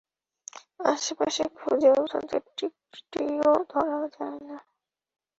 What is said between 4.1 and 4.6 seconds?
যায় না।